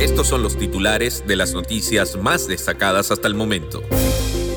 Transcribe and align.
Estos 0.00 0.28
son 0.28 0.42
los 0.42 0.56
titulares 0.56 1.24
de 1.26 1.36
las 1.36 1.52
noticias 1.52 2.16
más 2.16 2.48
destacadas 2.48 3.10
hasta 3.10 3.28
el 3.28 3.34
momento. 3.34 3.82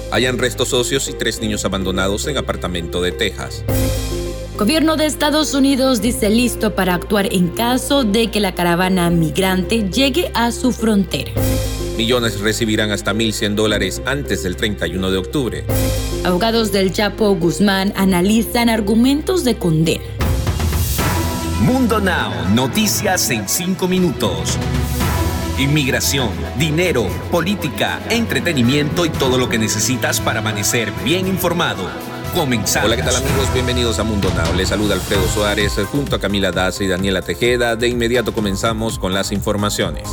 Hayan 0.09 0.37
restos 0.37 0.69
socios 0.69 1.09
y 1.09 1.13
tres 1.13 1.41
niños 1.41 1.65
abandonados 1.65 2.27
en 2.27 2.37
apartamento 2.37 3.01
de 3.01 3.11
Texas. 3.11 3.65
Gobierno 4.57 4.95
de 4.95 5.05
Estados 5.05 5.53
Unidos 5.53 6.01
dice 6.01 6.29
listo 6.29 6.75
para 6.75 6.93
actuar 6.93 7.27
en 7.33 7.49
caso 7.49 8.05
de 8.05 8.31
que 8.31 8.39
la 8.39 8.55
caravana 8.55 9.09
migrante 9.09 9.89
llegue 9.89 10.31
a 10.33 10.53
su 10.53 10.71
frontera. 10.71 11.33
Millones 11.97 12.39
recibirán 12.39 12.91
hasta 12.91 13.13
1.100 13.13 13.55
dólares 13.55 14.01
antes 14.05 14.43
del 14.43 14.55
31 14.55 15.11
de 15.11 15.17
octubre. 15.17 15.65
Abogados 16.23 16.71
del 16.71 16.93
Chapo 16.93 17.35
Guzmán 17.35 17.91
analizan 17.97 18.69
argumentos 18.69 19.43
de 19.43 19.57
condena. 19.57 20.05
Mundo 21.59 21.99
Now, 21.99 22.31
noticias 22.53 23.29
en 23.29 23.49
5 23.49 23.87
minutos. 23.89 24.57
Inmigración, 25.59 26.31
dinero, 26.57 27.07
política, 27.29 28.01
entretenimiento 28.09 29.05
y 29.05 29.09
todo 29.09 29.37
lo 29.37 29.49
que 29.49 29.59
necesitas 29.59 30.19
para 30.19 30.39
amanecer 30.39 30.91
bien 31.05 31.27
informado. 31.27 31.87
Comenzamos. 32.33 32.87
Hola, 32.87 32.95
¿qué 32.95 33.03
tal 33.03 33.15
amigos? 33.15 33.53
Bienvenidos 33.53 33.99
a 33.99 34.03
Mundo 34.03 34.31
Now. 34.35 34.55
Les 34.55 34.69
saluda 34.69 34.95
Alfredo 34.95 35.27
Suárez 35.27 35.75
junto 35.91 36.15
a 36.15 36.19
Camila 36.19 36.51
Daza 36.51 36.83
y 36.83 36.87
Daniela 36.87 37.21
Tejeda. 37.21 37.75
De 37.75 37.87
inmediato 37.87 38.33
comenzamos 38.33 38.97
con 38.97 39.13
las 39.13 39.31
informaciones. 39.31 40.09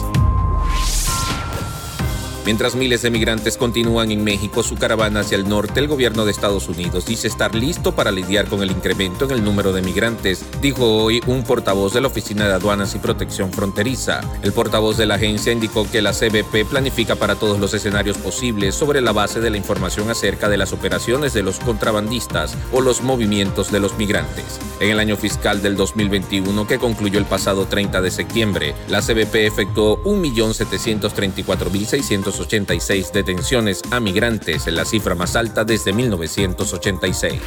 Mientras 2.47 2.75
miles 2.75 3.03
de 3.03 3.11
migrantes 3.11 3.59
continúan 3.59 4.11
en 4.11 4.25
México 4.25 4.63
su 4.63 4.77
caravana 4.77 5.21
hacia 5.21 5.37
el 5.37 5.47
norte, 5.49 5.79
el 5.79 5.89
gobierno 5.89 6.25
de 6.25 6.31
Estados 6.31 6.69
Unidos 6.69 7.05
dice 7.05 7.29
estar 7.29 7.55
listo 7.55 7.95
para 7.95 8.11
lidiar 8.11 8.49
con 8.49 8.63
el 8.63 8.71
incremento 8.71 9.27
en 9.27 9.33
el 9.33 9.45
número 9.45 9.75
de 9.75 9.83
migrantes, 9.83 10.43
dijo 10.63 10.87
hoy 10.87 11.21
un 11.27 11.45
portavoz 11.45 11.93
de 11.93 12.01
la 12.01 12.07
Oficina 12.09 12.49
de 12.49 12.55
Aduanas 12.55 12.95
y 12.95 12.99
Protección 12.99 13.53
Fronteriza. 13.53 14.23
El 14.43 14.55
portavoz 14.55 14.97
de 14.97 15.05
la 15.05 15.17
agencia 15.17 15.53
indicó 15.53 15.87
que 15.91 16.01
la 16.01 16.13
CBP 16.13 16.65
planifica 16.69 17.15
para 17.15 17.37
todos 17.37 17.61
los 17.61 17.75
escenarios 17.75 18.17
posibles 18.17 18.75
sobre 18.75 19.03
la 19.03 19.13
base 19.13 19.41
de 19.41 19.51
la 19.51 19.59
información 19.59 20.09
acerca 20.09 20.49
de 20.49 20.57
las 20.57 20.73
operaciones 20.73 21.35
de 21.35 21.43
los 21.43 21.61
contrabandistas 21.61 22.57
o 22.73 22.81
los 22.81 23.03
movimientos 23.03 23.71
de 23.71 23.81
los 23.81 23.99
migrantes. 23.99 24.59
En 24.81 24.89
el 24.91 24.99
año 24.99 25.19
fiscal 25.19 25.61
del 25.61 25.77
2021, 25.77 26.67
que 26.67 26.79
concluyó 26.79 27.19
el 27.19 27.27
pasado 27.27 27.67
30 27.67 28.01
de 28.01 28.11
septiembre, 28.11 28.75
la 28.89 29.03
CBP 29.03 29.47
efectuó 29.47 30.03
1.734.600 30.05 32.30
86 32.39 33.13
detenciones 33.13 33.83
a 33.91 33.99
migrantes, 33.99 34.67
la 34.67 34.85
cifra 34.85 35.15
más 35.15 35.35
alta 35.35 35.65
desde 35.65 35.93
1986. 35.93 37.41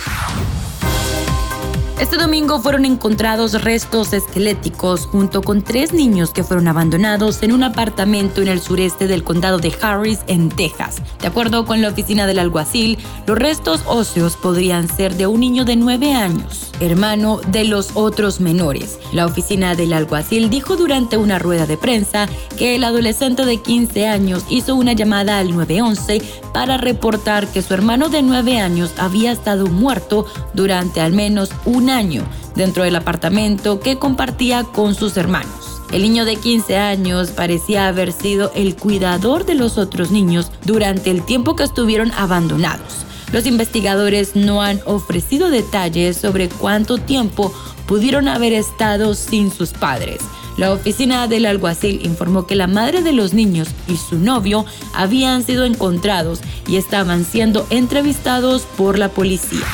Este 2.04 2.18
domingo 2.18 2.60
fueron 2.60 2.84
encontrados 2.84 3.64
restos 3.64 4.12
esqueléticos 4.12 5.06
junto 5.06 5.42
con 5.42 5.62
tres 5.62 5.94
niños 5.94 6.32
que 6.32 6.44
fueron 6.44 6.68
abandonados 6.68 7.42
en 7.44 7.54
un 7.54 7.64
apartamento 7.64 8.42
en 8.42 8.50
el 8.50 8.60
sureste 8.60 9.08
del 9.08 9.24
condado 9.24 9.58
de 9.58 9.74
Harris, 9.82 10.20
en 10.28 10.50
Texas. 10.50 11.02
De 11.22 11.28
acuerdo 11.28 11.64
con 11.66 11.82
la 11.82 11.88
oficina 11.88 12.28
del 12.28 12.40
alguacil, 12.40 12.98
los 13.26 13.38
restos 13.38 13.84
óseos 13.88 14.36
podrían 14.36 14.90
ser 14.90 15.16
de 15.16 15.28
un 15.28 15.40
niño 15.40 15.64
de 15.64 15.78
9 15.78 16.14
años, 16.14 16.74
hermano 16.82 17.40
de 17.48 17.64
los 17.64 17.92
otros 17.94 18.42
menores. 18.42 19.00
La 19.14 19.26
oficina 19.26 19.74
del 19.74 19.94
alguacil 19.94 20.50
dijo 20.50 20.76
durante 20.76 21.16
una 21.16 21.40
rueda 21.40 21.66
de 21.66 21.78
prensa 21.78 22.28
que 22.58 22.76
el 22.76 22.84
adolescente 22.84 23.46
de 23.46 23.62
15 23.62 24.08
años 24.08 24.44
hizo 24.50 24.76
una 24.76 24.92
llamada 24.92 25.40
al 25.40 25.56
911 25.56 26.22
para 26.54 26.76
reportar 26.76 27.48
que 27.48 27.62
su 27.62 27.74
hermano 27.74 28.10
de 28.10 28.24
9 28.24 28.60
años 28.60 28.92
había 28.98 29.32
estado 29.32 29.68
muerto 29.68 30.26
durante 30.54 31.00
al 31.00 31.14
menos 31.14 31.50
un 31.64 31.93
año 31.94 32.24
dentro 32.56 32.84
del 32.84 32.98
apartamento 32.98 33.80
que 33.80 33.98
compartía 33.98 34.64
con 34.64 34.96
sus 34.96 35.16
hermanos. 35.16 35.82
El 35.94 36.02
niño 36.02 36.26
de 36.26 36.36
15 36.36 36.78
años 36.78 37.32
parecía 37.32 37.88
haber 37.88 38.12
sido 38.12 38.52
el 38.56 38.76
cuidador 38.76 39.46
de 39.46 39.54
los 39.54 39.78
otros 39.78 40.12
niños 40.12 40.52
durante 40.66 41.12
el 41.12 41.24
tiempo 41.24 41.56
que 41.56 41.64
estuvieron 41.64 42.12
abandonados. 42.14 43.06
Los 43.32 43.46
investigadores 43.46 44.36
no 44.36 44.62
han 44.62 44.80
ofrecido 44.86 45.50
detalles 45.50 46.18
sobre 46.18 46.50
cuánto 46.50 46.98
tiempo 46.98 47.54
pudieron 47.88 48.28
haber 48.28 48.54
estado 48.54 49.14
sin 49.14 49.52
sus 49.52 49.70
padres. 49.70 50.20
La 50.58 50.72
oficina 50.72 51.28
del 51.28 51.48
alguacil 51.48 52.02
informó 52.06 52.46
que 52.46 52.56
la 52.56 52.68
madre 52.68 53.02
de 53.02 53.12
los 53.12 53.34
niños 53.34 53.70
y 53.88 53.98
su 53.98 54.18
novio 54.18 54.66
habían 54.94 55.44
sido 55.44 55.66
encontrados 55.66 56.42
y 56.68 56.78
estaban 56.78 57.26
siendo 57.26 57.66
entrevistados 57.72 58.64
por 58.78 59.00
la 59.00 59.10
policía. 59.10 59.66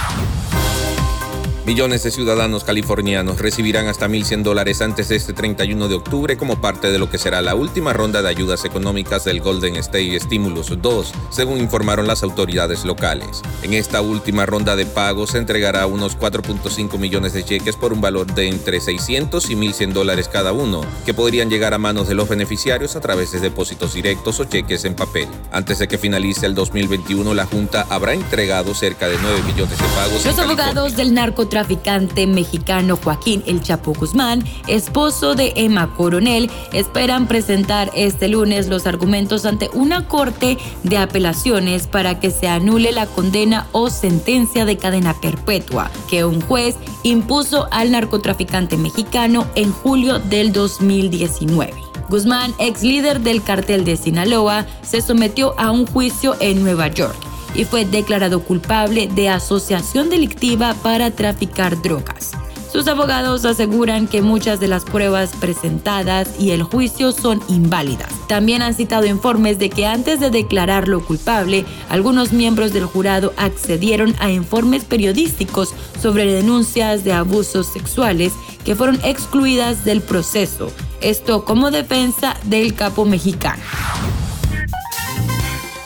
Millones 1.66 2.04
de 2.04 2.10
ciudadanos 2.10 2.64
californianos 2.64 3.40
recibirán 3.40 3.88
hasta 3.88 4.08
1.100 4.08 4.44
dólares 4.44 4.82
antes 4.82 5.10
de 5.10 5.18
este 5.18 5.34
31 5.34 5.90
de 5.90 5.96
octubre 5.96 6.38
como 6.38 6.62
parte 6.62 6.90
de 6.90 6.98
lo 6.98 7.10
que 7.10 7.18
será 7.18 7.42
la 7.42 7.54
última 7.54 7.92
ronda 7.92 8.22
de 8.22 8.30
ayudas 8.30 8.64
económicas 8.66 9.26
del 9.26 9.42
Golden 9.42 9.76
State 9.76 10.20
Stimulus 10.22 10.82
2, 10.82 11.14
según 11.30 11.60
informaron 11.60 12.08
las 12.08 12.24
autoridades 12.24 12.86
locales. 12.86 13.44
En 13.62 13.74
esta 13.74 14.02
última 14.02 14.46
ronda 14.46 14.76
de 14.78 14.86
pagos 14.86 15.32
se 15.32 15.38
entregará 15.38 15.86
unos 15.86 16.18
4.5 16.18 16.98
millones 16.98 17.34
de 17.34 17.44
cheques 17.44 17.76
por 17.76 17.92
un 17.92 18.02
valor 18.02 18.34
de 18.34 18.48
entre 18.48 18.80
600 18.80 19.50
y 19.50 19.56
1.100 19.56 19.92
dólares 19.92 20.30
cada 20.30 20.54
uno, 20.54 20.82
que 21.06 21.14
podrían 21.14 21.50
llegar 21.50 21.74
a 21.74 21.78
manos 21.78 22.08
de 22.08 22.16
los 22.16 22.30
beneficiarios 22.30 22.96
a 22.96 23.02
través 23.02 23.32
de 23.32 23.42
depósitos 23.42 23.94
directos 23.94 24.40
o 24.40 24.46
cheques 24.46 24.86
en 24.86 24.96
papel. 24.96 25.28
Antes 25.52 25.80
de 25.80 25.88
que 25.88 25.98
finalice 25.98 26.46
el 26.46 26.56
2021, 26.56 27.34
la 27.34 27.46
Junta 27.46 27.86
habrá 27.90 28.14
entregado 28.14 28.74
cerca 28.74 29.08
de 29.08 29.18
9 29.22 29.44
millones 29.44 29.78
de 29.78 29.86
pagos. 29.96 30.26
Los 30.26 30.40
abogados 30.40 30.96
del 30.96 31.14
narcotráfico 31.14 31.59
traficante 31.60 32.26
mexicano 32.26 32.98
Joaquín 33.04 33.44
El 33.46 33.62
Chapo 33.62 33.94
Guzmán, 33.94 34.46
esposo 34.68 35.36
de 35.36 35.52
Emma 35.58 35.94
Coronel, 35.94 36.50
esperan 36.72 37.28
presentar 37.28 37.92
este 37.94 38.30
lunes 38.30 38.70
los 38.70 38.88
argumentos 38.88 39.46
ante 39.46 39.70
una 39.74 40.08
corte 40.08 40.58
de 40.84 40.98
apelaciones 40.98 41.86
para 41.86 42.22
que 42.22 42.32
se 42.32 42.48
anule 42.48 42.94
la 42.94 43.08
condena 43.08 43.68
o 43.74 43.90
sentencia 43.90 44.64
de 44.64 44.78
cadena 44.78 45.20
perpetua 45.20 45.92
que 46.10 46.24
un 46.24 46.40
juez 46.40 46.78
impuso 47.04 47.68
al 47.72 47.92
narcotraficante 47.92 48.78
mexicano 48.78 49.46
en 49.56 49.74
julio 49.74 50.20
del 50.20 50.54
2019. 50.54 51.74
Guzmán, 52.08 52.54
ex 52.58 52.84
líder 52.84 53.20
del 53.20 53.44
cartel 53.44 53.84
de 53.84 53.98
Sinaloa, 53.98 54.66
se 54.82 55.02
sometió 55.02 55.60
a 55.60 55.72
un 55.72 55.86
juicio 55.86 56.38
en 56.40 56.64
Nueva 56.64 56.88
York 56.88 57.29
y 57.56 57.66
fue 57.66 57.86
declarado 57.86 58.44
culpable 58.44 59.08
de 59.08 59.30
asociación 59.30 60.10
delictiva 60.10 60.76
para 60.82 61.12
traficar 61.12 61.82
drogas. 61.82 62.32
Sus 62.72 62.88
abogados 62.88 63.46
aseguran 63.46 64.08
que 64.08 64.22
muchas 64.22 64.60
de 64.60 64.68
las 64.68 64.86
pruebas 64.86 65.32
presentadas 65.40 66.40
y 66.40 66.52
el 66.52 66.62
juicio 66.62 67.12
son 67.12 67.42
inválidas. 67.48 68.14
También 68.28 68.62
han 68.62 68.76
citado 68.76 69.08
informes 69.08 69.58
de 69.58 69.72
que 69.72 69.88
antes 69.88 70.20
de 70.20 70.30
declararlo 70.30 71.04
culpable, 71.04 71.66
algunos 71.90 72.32
miembros 72.32 72.72
del 72.72 72.86
jurado 72.86 73.34
accedieron 73.38 74.16
a 74.20 74.30
informes 74.30 74.86
periodísticos 74.86 75.74
sobre 76.00 76.32
denuncias 76.32 77.04
de 77.04 77.14
abusos 77.14 77.66
sexuales 77.66 78.34
que 78.64 78.76
fueron 78.76 79.00
excluidas 79.04 79.84
del 79.84 80.02
proceso. 80.02 80.72
Esto 81.02 81.46
como 81.46 81.72
defensa 81.72 82.38
del 82.44 82.76
capo 82.76 83.04
mexicano. 83.04 83.64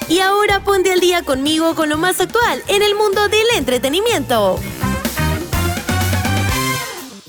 Y 0.09 0.19
ahora 0.19 0.63
ponte 0.63 0.91
al 0.91 0.99
día 0.99 1.23
conmigo 1.23 1.75
con 1.75 1.89
lo 1.89 1.97
más 1.97 2.19
actual 2.19 2.61
en 2.67 2.81
el 2.81 2.95
mundo 2.95 3.27
del 3.29 3.45
entretenimiento. 3.55 4.59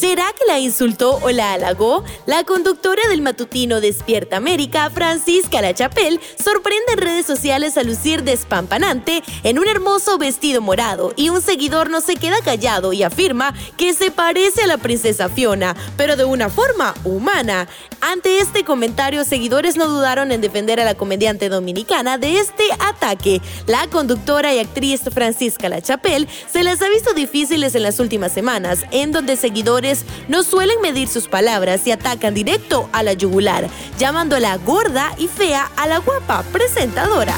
¿Será 0.05 0.35
que 0.39 0.45
la 0.47 0.59
insultó 0.59 1.19
o 1.23 1.31
la 1.31 1.55
halagó? 1.55 2.05
La 2.27 2.45
conductora 2.45 3.01
del 3.09 3.23
matutino 3.23 3.81
Despierta 3.81 4.37
América, 4.37 4.91
Francisca 4.91 5.63
La 5.63 5.73
Chapelle, 5.73 6.21
sorprende 6.37 6.93
en 6.93 6.99
redes 6.99 7.25
sociales 7.25 7.79
a 7.79 7.85
lucir 7.85 8.23
despampanante 8.23 9.23
en 9.45 9.59
un 9.59 9.67
hermoso 9.67 10.19
vestido 10.19 10.61
morado 10.61 11.15
y 11.17 11.31
un 11.31 11.41
seguidor 11.41 11.89
no 11.89 12.03
se 12.03 12.17
queda 12.17 12.37
callado 12.45 12.93
y 12.93 13.03
afirma 13.03 13.55
que 13.79 13.95
se 13.95 14.11
parece 14.11 14.65
a 14.65 14.67
la 14.67 14.77
princesa 14.77 15.31
Fiona, 15.31 15.75
pero 15.97 16.17
de 16.17 16.25
una 16.25 16.51
forma 16.51 16.93
humana. 17.05 17.67
Ante 18.03 18.41
este 18.41 18.63
comentario, 18.63 19.25
seguidores 19.25 19.79
no 19.79 19.87
dudaron 19.89 20.33
en 20.33 20.43
defender 20.43 20.81
a 20.81 20.85
la 20.85 20.97
comediante 20.97 21.49
dominicana 21.49 22.19
de 22.19 22.41
este 22.41 22.65
ataque. 22.79 23.41
La 23.67 23.87
conductora 23.87 24.53
y 24.53 24.59
actriz 24.59 25.01
Francisca 25.15 25.71
La 25.71 25.81
Chapelle 25.81 26.29
se 26.53 26.63
las 26.63 26.83
ha 26.83 26.91
visto 26.91 27.15
difíciles 27.15 27.75
en 27.75 27.83
las 27.83 28.01
últimas 28.01 28.33
semanas, 28.33 28.81
en 28.91 29.11
donde 29.11 29.37
seguidores 29.37 29.94
no 30.29 30.43
suelen 30.43 30.81
medir 30.81 31.09
sus 31.09 31.29
palabras 31.29 31.87
y 31.87 31.93
atacan 31.93 32.35
directo 32.35 32.89
a 32.93 33.03
la 33.03 33.13
yugular, 33.13 33.69
llamándola 33.99 34.57
gorda 34.59 35.15
y 35.19 35.29
fea 35.29 35.71
a 35.77 35.87
la 35.87 35.99
guapa 35.99 36.43
presentadora. 36.53 37.35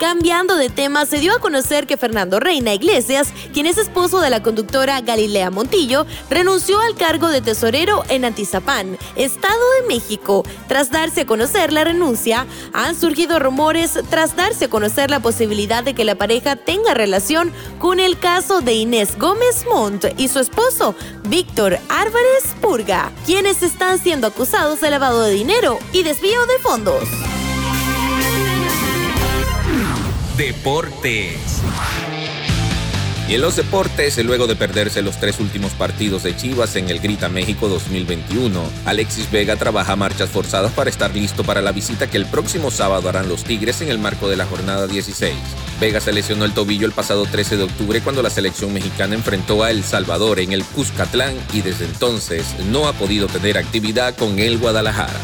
Cambiando 0.00 0.56
de 0.56 0.70
tema, 0.70 1.04
se 1.04 1.18
dio 1.18 1.34
a 1.34 1.40
conocer 1.40 1.86
que 1.86 1.98
Fernando 1.98 2.40
Reina 2.40 2.72
Iglesias, 2.72 3.34
quien 3.52 3.66
es 3.66 3.76
esposo 3.76 4.20
de 4.20 4.30
la 4.30 4.42
conductora 4.42 4.98
Galilea 5.02 5.50
Montillo, 5.50 6.06
renunció 6.30 6.80
al 6.80 6.94
cargo 6.94 7.28
de 7.28 7.42
tesorero 7.42 8.02
en 8.08 8.24
Antizapán, 8.24 8.96
Estado 9.14 9.60
de 9.78 9.88
México. 9.88 10.42
Tras 10.68 10.90
darse 10.90 11.20
a 11.20 11.26
conocer 11.26 11.70
la 11.74 11.84
renuncia, 11.84 12.46
han 12.72 12.98
surgido 12.98 13.38
rumores 13.40 13.98
tras 14.08 14.36
darse 14.36 14.64
a 14.64 14.70
conocer 14.70 15.10
la 15.10 15.20
posibilidad 15.20 15.84
de 15.84 15.92
que 15.92 16.06
la 16.06 16.14
pareja 16.14 16.56
tenga 16.56 16.94
relación 16.94 17.52
con 17.78 18.00
el 18.00 18.18
caso 18.18 18.62
de 18.62 18.72
Inés 18.72 19.18
Gómez 19.18 19.66
Montt 19.70 20.06
y 20.16 20.28
su 20.28 20.38
esposo, 20.38 20.94
Víctor 21.28 21.78
Álvarez 21.90 22.44
Purga, 22.62 23.12
quienes 23.26 23.62
están 23.62 23.98
siendo 23.98 24.28
acusados 24.28 24.80
de 24.80 24.90
lavado 24.90 25.24
de 25.24 25.32
dinero 25.32 25.78
y 25.92 26.04
desvío 26.04 26.40
de 26.46 26.58
fondos. 26.62 27.19
Deportes. 30.40 31.60
Y 33.28 33.34
en 33.34 33.42
los 33.42 33.56
deportes, 33.56 34.16
luego 34.24 34.46
de 34.46 34.56
perderse 34.56 35.02
los 35.02 35.20
tres 35.20 35.38
últimos 35.38 35.72
partidos 35.72 36.22
de 36.22 36.34
Chivas 36.34 36.76
en 36.76 36.88
el 36.88 36.98
Grita 36.98 37.28
México 37.28 37.68
2021, 37.68 38.58
Alexis 38.86 39.30
Vega 39.30 39.56
trabaja 39.56 39.96
marchas 39.96 40.30
forzadas 40.30 40.72
para 40.72 40.88
estar 40.88 41.14
listo 41.14 41.44
para 41.44 41.60
la 41.60 41.72
visita 41.72 42.06
que 42.06 42.16
el 42.16 42.24
próximo 42.24 42.70
sábado 42.70 43.10
harán 43.10 43.28
los 43.28 43.44
Tigres 43.44 43.82
en 43.82 43.90
el 43.90 43.98
marco 43.98 44.30
de 44.30 44.38
la 44.38 44.46
jornada 44.46 44.86
16. 44.86 45.34
Vega 45.78 46.00
se 46.00 46.10
lesionó 46.10 46.46
el 46.46 46.54
tobillo 46.54 46.86
el 46.86 46.92
pasado 46.92 47.26
13 47.26 47.58
de 47.58 47.64
octubre 47.64 48.00
cuando 48.00 48.22
la 48.22 48.30
selección 48.30 48.72
mexicana 48.72 49.16
enfrentó 49.16 49.62
a 49.62 49.70
El 49.70 49.84
Salvador 49.84 50.40
en 50.40 50.52
el 50.52 50.64
Cuscatlán 50.64 51.34
y 51.52 51.60
desde 51.60 51.84
entonces 51.84 52.46
no 52.70 52.88
ha 52.88 52.94
podido 52.94 53.26
tener 53.26 53.58
actividad 53.58 54.16
con 54.16 54.38
el 54.38 54.56
Guadalajara. 54.56 55.20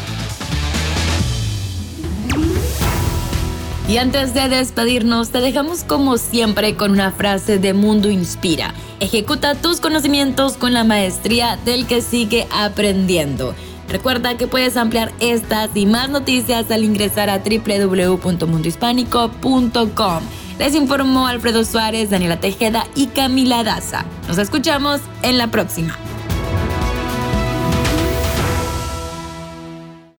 Y 3.87 3.97
antes 3.99 4.33
de 4.33 4.49
despedirnos, 4.49 5.29
te 5.29 5.39
dejamos 5.39 5.85
como 5.85 6.17
siempre 6.17 6.75
con 6.75 6.91
una 6.91 7.11
frase 7.11 7.57
de 7.57 7.73
Mundo 7.73 8.09
Inspira. 8.09 8.73
Ejecuta 8.99 9.55
tus 9.55 9.79
conocimientos 9.79 10.57
con 10.57 10.73
la 10.73 10.83
maestría 10.83 11.57
del 11.63 11.87
que 11.87 12.01
sigue 12.01 12.47
aprendiendo. 12.51 13.55
Recuerda 13.87 14.35
que 14.35 14.47
puedes 14.47 14.75
ampliar 14.75 15.13
estas 15.21 15.69
y 15.73 15.85
más 15.85 16.09
noticias 16.09 16.69
al 16.69 16.83
ingresar 16.83 17.29
a 17.29 17.39
www.mundohispánico.com. 17.39 20.23
Les 20.59 20.75
informó 20.75 21.27
Alfredo 21.27 21.63
Suárez, 21.63 22.09
Daniela 22.09 22.41
Tejeda 22.41 22.85
y 22.93 23.07
Camila 23.07 23.63
Daza. 23.63 24.03
Nos 24.27 24.37
escuchamos 24.37 24.99
en 25.21 25.37
la 25.37 25.47
próxima. 25.47 25.97